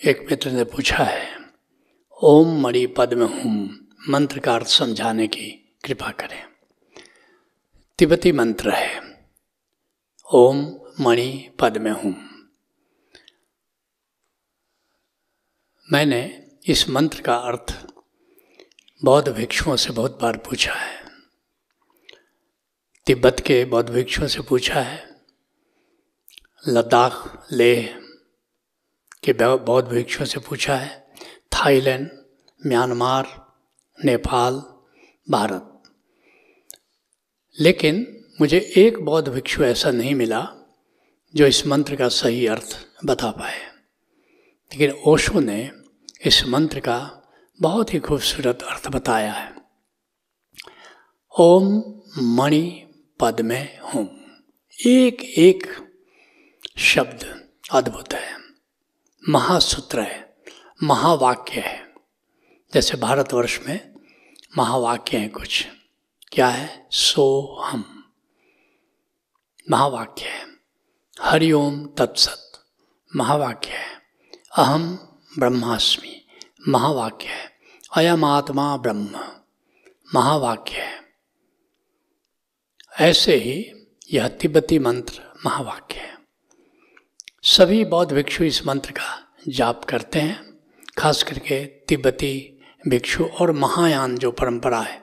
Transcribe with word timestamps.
एक 0.00 0.20
मित्र 0.30 0.50
ने 0.50 0.64
पूछा 0.64 1.04
है, 1.04 1.26
ओम 2.20 2.60
मणि 2.62 2.84
पद 2.96 3.14
में 3.14 3.26
हूँ 3.26 3.52
मंत्र 4.08 4.40
का 4.40 4.54
अर्थ 4.54 4.66
समझाने 4.66 5.26
की 5.26 5.50
कृपा 5.84 6.10
करें। 6.20 6.42
तिब्बती 7.98 8.32
मंत्र 8.32 8.70
है, 8.70 9.00
ओम 10.28 10.62
मणि 11.00 11.50
पद 11.60 11.78
में 11.78 11.90
हूँ 11.92 12.14
मैंने 15.88 16.22
इस 16.66 16.88
मंत्र 16.90 17.22
का 17.22 17.36
अर्थ 17.48 17.76
बौद्ध 19.02 19.28
भिक्षुओं 19.28 19.76
से 19.76 19.92
बहुत 19.92 20.18
बार 20.22 20.36
पूछा 20.38 20.74
है। 20.74 20.96
तिब्बत 23.06 23.42
के 23.46 23.64
बौद्ध 23.66 23.88
भिक्षुओं 23.90 24.26
से 24.26 24.42
पूछा 24.42 24.80
है, 24.80 25.06
लद्दाख, 26.68 27.46
लेह 27.52 27.96
के 29.24 29.56
बौद्ध 29.56 29.88
भिक्षुओं 29.88 30.26
से 30.26 30.40
पूछा 30.40 30.76
है, 30.76 31.10
थाईलैंड, 31.52 32.10
म्यांमार, 32.66 33.52
नेपाल, 34.04 34.54
भारत। 35.30 35.82
लेकिन 37.60 38.24
मुझे 38.40 38.72
एक 38.76 39.00
बौद्ध 39.00 39.28
भिक्षु 39.28 39.64
ऐसा 39.64 39.90
नहीं 39.90 40.14
मिला, 40.14 40.48
जो 41.36 41.46
इस 41.46 41.66
मंत्र 41.66 41.96
का 41.96 42.08
सही 42.08 42.46
अर्थ 42.46 42.86
बता 43.04 43.30
पाए। 43.30 43.66
लेकिन 44.72 44.90
ओशो 44.90 45.40
ने 45.40 45.70
इस 46.26 46.44
मंत्र 46.46 46.80
का 46.80 47.22
बहुत 47.60 47.94
ही 47.94 47.98
खूबसूरत 47.98 48.62
अर्थ 48.62 48.88
बताया 48.88 49.32
है। 49.32 49.54
ओम 51.40 51.82
मणि 52.18 52.88
पद 53.20 53.40
में 53.40 53.78
हूँ। 53.80 54.20
एक 54.86 55.22
एक 55.22 55.66
शब्द 56.78 57.48
अद्भुत 57.72 58.12
है। 58.12 58.47
महासूत्र 59.28 60.00
है, 60.00 60.36
महावाक्य 60.82 61.60
है। 61.60 61.94
जैसे 62.74 62.96
भारतवर्ष 62.96 63.60
में 63.60 63.94
महावाक्य 64.58 65.18
हैं 65.18 65.30
कुछ। 65.30 65.66
क्या 66.28 66.48
है? 66.48 66.88
सो 66.90 67.56
हम। 67.64 68.12
महावाक्य 69.70 70.24
है। 70.24 70.46
हरिओम 71.20 71.86
तत्सत। 71.86 72.52
महावाक्य 73.16 73.68
है। 73.68 74.02
अहम 74.56 74.96
ब्रह्मास्मि। 75.38 76.26
महावाक्य 76.68 77.26
है। 77.26 77.58
अयम 77.96 78.24
आत्मा 78.24 78.76
ब्रह्म। 78.76 79.20
महावाक्य 80.14 80.72
है। 80.72 81.02
ऐसे 83.00 83.34
ही 83.36 83.86
यह 84.12 84.28
तिब्बती 84.28 84.78
मंत्र 84.78 85.32
महावाक्य 85.46 85.98
है। 85.98 86.17
सभी 87.50 87.84
बौद्ध 87.84 88.12
भिक्षु 88.12 88.44
इस 88.44 88.66
मंत्र 88.66 88.90
का 88.90 89.32
जाप 89.48 89.84
करते 89.84 90.18
हैं, 90.18 90.58
खास 90.98 91.22
करके 91.22 91.64
तिब्बती 91.66 92.60
भिक्षु 92.88 93.24
और 93.24 93.52
महायान 93.52 94.18
जो 94.18 94.30
परंपरा 94.30 94.80
है। 94.80 95.02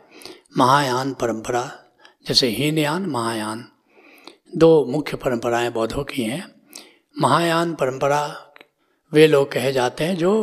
महायान 0.57 1.13
परंपरा, 1.13 1.71
जैसे 2.27 2.47
हीनयान, 2.47 3.05
महायान, 3.05 3.69
दो 4.57 4.85
मुख्य 4.85 5.17
परंपराएँ 5.17 5.69
बौद्धों 5.69 6.03
की 6.03 6.23
हैं। 6.23 6.55
महायान 7.19 7.73
परंपरा 7.73 8.51
वे 9.13 9.27
लोग 9.27 9.51
कहे 9.51 9.73
जाते 9.73 10.03
हैं 10.03 10.17
जो 10.17 10.33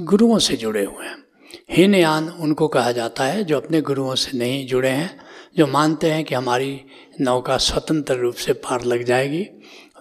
गुरुओं 0.00 0.38
से 0.38 0.56
जुड़े 0.56 0.84
हुए 0.84 1.06
हैं। 1.06 1.24
हीनयान 1.70 2.28
उनको 2.28 2.68
कहा 2.68 2.92
जाता 2.92 3.24
है 3.24 3.44
जो 3.44 3.56
अपने 3.56 3.80
गुरुओं 3.80 4.14
से 4.14 4.38
नहीं 4.38 4.66
जुड़े 4.66 4.88
हैं, 4.88 5.20
जो 5.56 5.66
मानते 5.66 6.10
हैं 6.10 6.24
कि 6.24 6.34
हमारी 6.34 6.84
नौका 7.20 7.56
स्वतंत्र 7.56 8.14
रूप 8.14 8.34
से 8.34 8.52
पार 8.52 8.84
लग 8.84 9.02
जाएगी। 9.02 9.48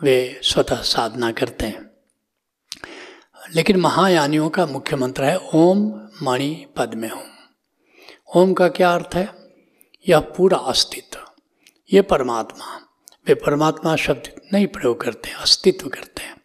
वे 0.03 0.39
स्वतः 0.43 0.81
साधना 0.81 1.31
करते 1.31 1.65
हैं। 1.65 1.91
लेकिन 3.55 3.77
महायानियों 3.77 4.49
का 4.49 4.65
मुख्य 4.65 4.95
मंत्र 4.95 5.23
है, 5.23 5.37
ओम 5.37 6.09
मणि 6.23 6.67
पद 6.77 6.93
में 6.93 7.09
हूँ। 7.09 7.27
ओम 8.35 8.53
का 8.53 8.67
क्या 8.67 8.95
अर्थ 8.95 9.09
है? 9.15 9.33
यह 10.09 10.19
पूरा 10.19 10.57
अस्तित्व। 10.57 11.19
ये 11.93 12.01
परमात्मा। 12.01 12.81
वे 13.27 13.33
परमात्मा 13.33 13.95
शब्द 13.95 14.41
नहीं 14.53 14.67
प्रयोग 14.67 15.01
करते 15.01 15.29
हैं 15.29 15.35
अस्तित्व 15.35 15.89
करते 15.89 16.23
हैं। 16.23 16.41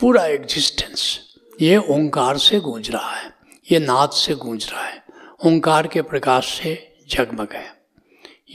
पूरा 0.00 0.26
एग्जिस्टेंस 0.26 1.20
ये 1.60 1.76
ओंकार 1.76 2.38
से 2.38 2.60
गूंज 2.60 2.90
रहा 2.90 3.10
है, 3.10 3.34
ये 3.72 3.78
नाद 3.78 4.10
से 4.10 4.34
गूंज 4.34 4.70
रहा 4.72 4.84
है, 4.84 5.04
ओंकार 5.46 5.86
के 5.86 6.02
प्रकाश 6.02 6.60
से 6.60 6.96
जगमग 7.08 7.52
है। 7.52 7.82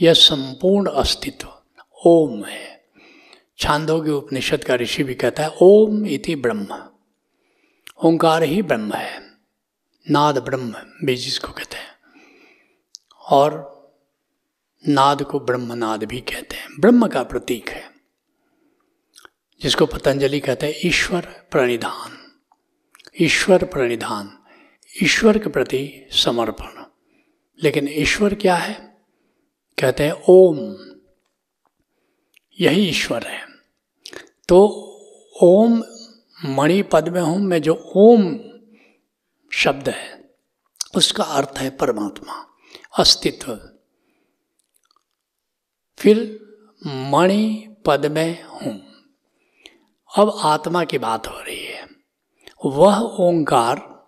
यह 0.02 0.12
संपूर्ण 0.12 0.90
अस्तित्व, 0.90 1.48
ओम 2.06 2.44
है। 2.44 2.81
छांदोग्य 3.62 4.10
उपनिषद 4.10 4.64
का 4.64 4.74
ऋषि 4.74 5.04
भी 5.04 5.14
कहता 5.14 5.42
है, 5.42 5.50
ओम 5.62 6.06
इति 6.06 6.36
ब्रह्म। 6.36 6.90
ओंकार 8.04 8.42
ही 8.42 8.62
ब्रह्म 8.62 8.94
है, 8.94 9.32
नाद 10.10 10.38
ब्रह्म, 10.38 10.74
भी 11.04 11.16
जिसको 11.16 11.52
कहते 11.52 11.76
हैं। 11.76 11.88
और 13.20 13.72
नाद 14.88 15.22
को 15.22 15.40
ब्रह्म 15.40 15.72
नाद 15.72 16.04
भी 16.04 16.20
कहते 16.20 16.56
हैं। 16.56 16.68
ब्रह्म 16.80 17.06
का 17.06 17.22
प्रतीक 17.22 17.68
है, 17.68 17.90
जिसको 19.60 19.86
पतंजलि 19.86 20.40
कहते 20.40 20.66
हैं, 20.66 20.74
ईश्वर 20.84 21.20
प्रणिधान। 21.50 22.32
ईश्वर 23.20 23.64
प्रणिधान, 23.64 24.38
ईश्वर 25.02 25.38
के 25.38 25.48
प्रति 25.48 26.08
समर्पण। 26.12 26.84
लेकिन 27.62 27.88
ईश्वर 27.88 28.34
क्या 28.34 28.56
है? 28.56 29.04
कहते 29.80 30.04
हैं, 30.04 30.12
ओम। 30.28 30.76
यही 32.60 32.88
ईश्वर 32.88 33.22
है। 33.26 33.51
तो 34.52 34.66
ओम 35.42 35.82
मणि 36.44 36.82
पद 36.82 37.08
में 37.08 37.20
हूँ 37.20 37.38
मैं, 37.38 37.62
जो 37.62 37.92
ओम 37.96 38.38
शब्द 39.52 39.88
है, 39.88 40.34
उसका 40.96 41.24
अर्थ 41.24 41.54
है 41.58 41.70
परमात्मा, 41.70 42.46
अस्तित्व। 42.98 43.54
फिर 45.98 46.40
मणि 46.86 47.74
पद 47.86 48.06
में 48.06 48.44
हूँ। 48.44 48.82
अब 50.18 50.36
आत्मा 50.38 50.84
की 50.84 50.98
बात 50.98 51.26
हो 51.26 51.40
रही 51.40 51.64
है। 51.64 51.88
वह 52.64 53.00
ओंकार 53.00 54.06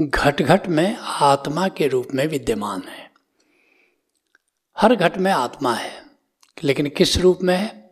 घट 0.00 0.42
घट 0.42 0.66
में 0.66 0.96
आत्मा 0.98 1.68
के 1.68 1.88
रूप 1.88 2.08
में 2.14 2.26
विद्यमान 2.26 2.82
है। 2.82 3.10
हर 4.78 4.94
घट 4.94 5.18
में 5.18 5.32
आत्मा 5.32 5.74
है, 5.74 6.02
लेकिन 6.62 6.88
किस 6.88 7.16
रूप 7.16 7.38
में 7.42 7.56
है? 7.56 7.83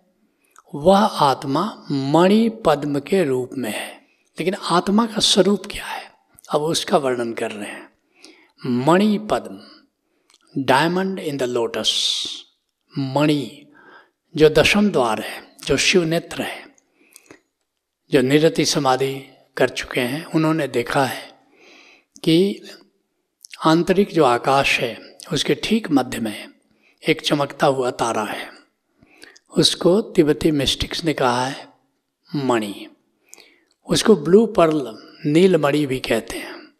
वह 0.75 0.99
आत्मा 0.99 1.87
मणि 1.91 2.49
पद्म 2.49 3.01
के 3.01 3.25
रूप 3.25 3.51
में 3.59 3.73
है। 3.73 4.07
लेकिन 4.39 4.55
आत्मा 4.55 5.07
का 5.07 5.19
स्वरूप 5.19 5.63
क्या 5.71 5.87
है? 5.87 6.13
अब 6.51 6.63
उसका 6.63 6.97
वर्णन 6.97 7.33
कर 7.33 7.51
रहे 7.51 7.71
हैं। 7.71 7.91
मणि 8.67 9.19
पद्म 9.31 9.61
डायमंड 10.59 11.19
इन 11.19 11.37
द 11.37 11.43
लोटस 11.43 12.15
मणि, 12.99 13.67
जो 14.37 14.49
दशम 14.49 14.91
द्वार 14.91 15.21
है, 15.21 15.57
जो 15.67 15.77
शिव 15.77 16.05
नेत्र 16.05 16.43
है, 16.43 16.67
जो 18.13 18.21
निरति 18.21 18.65
समाधि 18.65 19.27
कर 19.57 19.69
चुके 19.69 20.01
हैं, 20.01 20.25
उन्होंने 20.25 20.69
देखा 20.69 21.05
है 21.05 21.39
कि 22.25 22.61
आंतरिक 23.65 24.15
जो 24.15 24.25
आकाश 24.25 24.81
है, 24.81 25.17
उसके 25.33 25.55
ठीक 25.55 25.91
मध्य 25.91 26.19
में 26.19 26.49
एक 27.09 27.21
चमकता 27.21 27.67
हुआ 27.67 27.91
तारा 27.91 28.25
है। 28.25 28.62
उसको 29.59 30.01
तिब्बती 30.01 30.51
मिस्टिक्स 30.51 31.05
ने 31.05 31.15
कहा 31.15 31.47
है, 31.47 31.69
मणि। 32.37 32.89
उसको 33.87 34.17
ब्लू 34.17 34.47
पर्ल 34.47 34.99
नील 35.27 35.57
मणि 35.57 35.87
भी 35.87 36.01
कहते 36.01 36.39
हैं। 36.39 36.75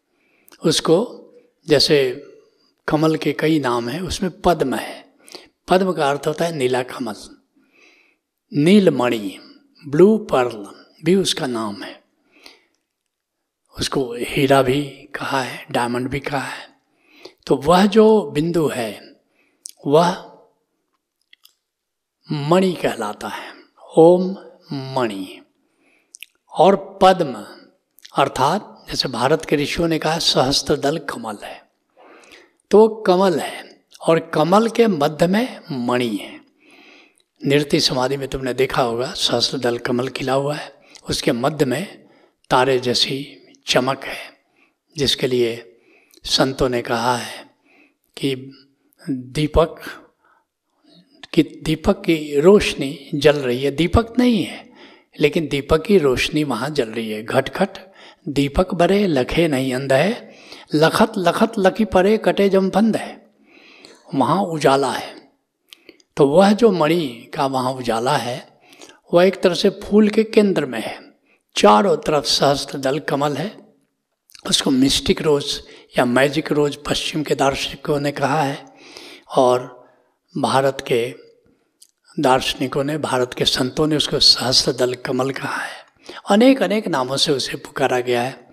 उसको, 0.65 1.25
जैसे 1.69 2.25
कमल 2.89 3.17
के 3.17 3.33
कई 3.33 3.61
नाम 3.61 3.89
हैं, 3.89 4.01
उसमें 4.01 4.41
पद्म 4.41 4.75
है। 4.75 5.15
पद्म 5.69 5.93
का 5.93 6.11
अर्थ 6.11 6.23
होता 6.27 6.45
है 6.45 6.57
नीला 6.57 6.83
कमल। 6.83 7.15
नीलमणि 8.53 9.39
ब्लू 9.89 10.19
पर्ल 10.19 10.85
भी 11.05 11.15
उसका 11.15 11.47
नाम 11.47 11.83
है। 11.83 12.03
उसको 13.79 14.15
हीरा 14.19 14.63
भी 14.63 14.85
कहा 15.15 15.41
है 15.41 15.67
डायमंड 15.71 16.09
भी 16.09 16.21
कहा 16.21 16.39
है। 16.39 16.69
तो 17.47 17.57
वह 17.57 17.87
जो 17.87 18.31
बिंदु 18.31 18.69
है, 18.69 19.17
वह 19.87 20.32
मणि 22.33 22.73
कहलाता 22.73 23.29
है। 23.29 23.53
ओम 23.99 24.37
मणि। 24.73 25.41
और 26.53 26.99
पद्म, 27.03 27.35
अर्थात 28.17 28.87
जैसे 28.89 29.09
भारत 29.09 29.45
के 29.45 29.57
ऋषियों 29.57 29.89
ने 29.89 29.99
कहा 29.99 30.19
सहस्त्र 30.19 30.77
दल 30.77 30.99
कमल 30.99 31.37
है। 31.45 31.71
तो 32.71 32.89
कमल 32.89 33.39
है 33.39 33.85
और 34.01 34.19
कमल 34.19 34.69
के 34.69 34.87
मध्य 34.87 35.27
में 35.27 35.61
मणि 35.73 36.17
है। 36.17 36.41
नृत्य 37.45 37.81
समाधि 37.81 38.17
में 38.17 38.29
तुमने 38.29 38.55
देखा 38.55 38.83
होगा 38.83 39.13
सहस्त्र 39.13 39.59
दल 39.59 39.79
कमल 39.79 40.09
खिला 40.09 40.33
हुआ 40.33 40.55
है। 40.55 40.75
उसके 41.11 41.33
मध्य 41.33 41.65
में 41.65 42.05
तारे 42.51 42.79
जैसी 42.79 43.39
चमक 43.67 44.05
है, 44.05 44.41
जिसके 44.97 45.27
लिए 45.27 45.81
संतों 46.25 46.69
ने 46.69 46.83
कहा 46.83 47.17
है 47.17 47.43
कि 48.17 48.53
दीपक 49.11 49.81
कि 51.33 51.43
दीपक 51.43 52.01
की 52.01 52.41
रोशनी 52.41 53.11
जल 53.15 53.33
रही 53.33 53.63
है। 53.63 53.71
दीपक 53.71 54.15
नहीं 54.19 54.45
है, 54.45 54.71
लेकिन 55.21 55.49
दीपक 55.49 55.83
की 55.83 55.99
रोशनी 55.99 56.45
वहाँ 56.45 56.71
जल 56.71 56.89
रही 56.89 57.11
है। 57.11 57.23
घट 57.23 57.57
घट 57.57 57.69
दीपक 58.29 58.75
बरे, 58.75 59.07
लखे 59.07 59.49
नहीं, 59.49 59.75
अंध 59.75 59.93
है। 59.93 60.33
लखत 60.75 61.13
लखत 61.19 61.53
लकी 61.59 61.85
परे, 61.85 62.19
कटे 62.19 62.49
जम 62.49 62.71
बंद 62.71 62.97
है। 62.97 63.27
वहाँ 64.15 64.43
उजाला 64.43 64.93
है। 64.93 65.33
तो 66.17 66.27
वह 66.27 66.53
जो 66.53 66.73
मणि 66.73 67.31
का 67.35 67.47
वहाँ 67.47 67.73
उजाला 67.73 68.17
है, 68.17 68.61
वह 69.15 69.27
एक 69.27 69.41
तरह 69.41 69.55
से 69.55 69.71
फूल 69.71 70.09
के 70.09 70.25
केंद्र 70.25 70.67
में 70.67 70.83
है। 70.83 71.01
चारों 71.57 71.97
तरफ़ 71.97 72.25
सहस्त्र 72.25 72.79
दल 72.79 72.99
कमल 72.99 73.33
है। 73.33 73.57
उसको 74.49 74.71
मिस्टिक 74.71 75.23
रोज 75.23 75.61
या 75.99 76.05
मैजिक 76.05 76.53
रोज 76.53 76.77
पश्चिम 76.77 77.23
के 77.23 77.35
दार्शनिकों 77.35 78.01
ने 78.01 78.13
कहा 78.13 78.43
है। 78.43 78.67
और 79.37 79.82
भारत 80.39 80.85
के 80.93 81.15
दार्शनिकों 82.21 82.85
ने, 82.85 82.99
भारत 82.99 83.35
के 83.35 83.45
संतों 83.45 83.87
ने 83.87 83.97
उसको 83.97 84.19
सहस्त्र 84.19 84.73
दल 84.73 84.95
कमल 84.95 85.31
कहा 85.31 85.57
है। 85.57 85.87
अनेक 86.31 86.63
अनेक 86.63 86.89
नामों 86.89 87.17
से 87.17 87.33
उसे 87.33 87.57
पुकारा 87.57 88.01
गया 88.01 88.23
है। 88.23 88.49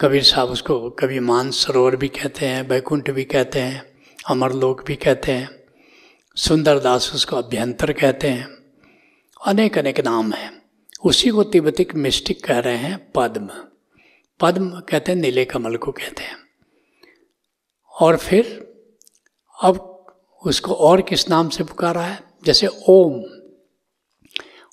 कबीर 0.00 0.22
साहब 0.22 0.48
उसको 0.48 0.90
कभी 0.90 1.20
मान 1.20 1.50
सरोवर 1.50 1.96
भी 1.96 2.08
कहते 2.08 2.46
हैं 2.46 2.68
बैकुंठ 2.68 3.10
भी 3.10 3.24
कहते 3.24 3.60
हैं, 3.60 3.98
अमरलोक 4.28 4.86
भी 4.86 4.96
कहते 4.96 5.32
हैं, 5.32 5.64
सुंदरदास 6.36 7.12
उसको 7.14 7.36
अभ्यंतर 7.36 7.92
कहते 7.92 8.28
हैं। 8.28 8.48
अनेक 9.46 9.78
अनेक 9.78 10.00
नाम 10.00 10.32
हैं। 10.32 10.62
उसी 11.04 11.30
को 11.30 11.44
तिब्बतिक 11.44 11.94
मिस्टिक 11.94 12.44
कह 12.44 12.58
रहे 12.58 12.76
हैं, 12.76 13.12
पद्म। 13.12 13.50
पद्म 14.40 14.80
कहते 14.80 15.12
हैं, 15.12 15.18
नीले 15.18 15.44
कमल 15.44 15.76
को 15.76 15.92
कहते 15.92 16.22
हैं। 16.22 16.36
और 18.00 18.16
फिर 18.16 18.74
अब 19.62 19.94
उसको 20.46 20.74
और 20.74 21.00
किस 21.00 21.28
नाम 21.28 21.48
से 21.48 21.64
पुकारा 21.64 22.02
है? 22.02 22.20
जैसे 22.44 22.66
ओम। 22.66 23.24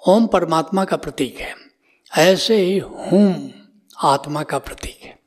ओम 0.08 0.28
परमात्मा 0.28 0.86
का 0.86 0.98
प्रतीक 0.98 1.38
है। 1.40 1.56
ऐसे 2.18 2.56
ही 2.58 2.78
हुम 2.80 3.52
आत्मा 4.04 4.44
का 4.44 4.60
प्रतीक 4.60 5.00
है। 5.04 5.20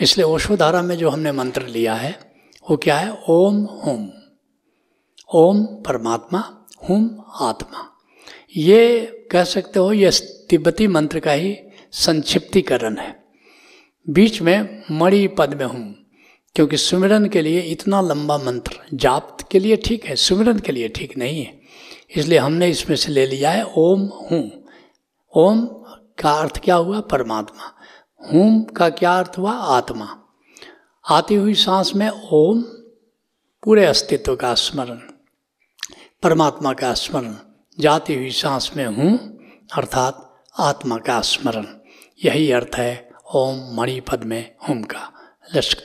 इसलिए 0.00 0.26
ओशोधारा 0.26 0.82
में 0.82 0.96
जो 0.96 1.10
हमने 1.10 1.32
मंत्र 1.32 1.66
लिया 1.66 1.94
है, 1.94 2.34
वो 2.70 2.76
क्या 2.76 2.98
है? 2.98 3.18
ओम 3.28 3.64
हुम। 3.64 4.10
ओम 5.34 5.64
परमात्मा, 5.64 6.66
हुम 6.88 7.10
आत्मा। 7.40 7.96
ये 8.56 9.06
कह 9.30 9.44
सकते 9.44 9.78
हो, 9.78 9.92
ये 9.92 10.10
तिब्बती 10.50 10.86
मंत्र 10.86 11.20
का 11.20 11.32
ही 11.32 11.58
संक्षिप्तीकरण 11.92 12.96
है। 12.96 13.24
बीच 14.08 14.42
में 14.42 14.82
मणि 14.90 15.26
पद 15.26 15.54
में 15.54 15.66
हूँ 15.66 16.09
क्योंकि 16.56 16.76
सुमिरन 16.76 17.26
के 17.28 17.42
लिए 17.42 17.60
इतना 17.62 18.00
लंबा 18.00 18.36
मंत्र 18.38 18.80
जाप 18.94 19.38
के 19.50 19.58
लिए 19.58 19.76
ठीक 19.76 20.04
है, 20.04 20.16
सुमिरन 20.16 20.58
के 20.58 20.72
लिए 20.72 20.88
ठीक 20.88 21.16
नहीं 21.18 21.42
है। 21.44 21.58
इसलिए 22.16 22.38
हमने 22.38 22.68
इसमें 22.68 22.96
से 22.96 23.12
ले 23.12 23.26
लिया 23.26 23.50
है 23.50 23.64
ओम 23.78 24.00
हूँ। 24.30 24.42
ओम 25.34 25.66
का 26.18 26.32
अर्थ 26.32 26.58
क्या 26.64 26.74
हुआ? 26.74 27.00
परमात्मा। 27.00 27.74
हूम 28.32 28.62
का 28.76 28.88
क्या 28.90 29.18
अर्थ 29.18 29.38
हुआ? 29.38 29.52
आत्मा। 29.52 30.16
आती 31.04 31.34
हुई 31.34 31.54
सांस 31.54 31.92
में 31.96 32.08
ओम, 32.08 32.62
पूरे 33.62 33.84
अस्तित्व 33.84 34.34
का 34.36 34.52
स्मरण, 34.54 34.98
परमात्मा 36.22 36.72
का 36.72 36.92
स्मरण। 36.94 37.34
जाती 37.78 38.14
हुई 38.14 38.30
सांस 38.32 38.70
में 38.76 38.84
हूँ, 38.86 39.16
अर्थात 39.76 40.44
आत्मा 40.60 40.98
का 40.98 41.20
स्मरण। 41.22 41.66
यही 42.24 42.50
अर्थ 42.52 42.76
है 42.76 43.08
ओम 43.34 43.66
मणिपद 43.80 44.24
में 44.24 44.54
हुम 44.68 44.82
का। 44.82 45.10
लक्ष्य 45.54 45.82